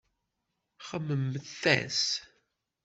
Xemmememt-as. 0.87 1.99